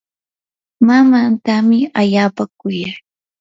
mamaatami 0.85 1.79
allaapa 1.99 2.43
kuya. 2.59 2.93